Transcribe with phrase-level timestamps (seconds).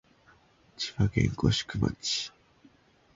[0.77, 2.33] 千葉県御宿町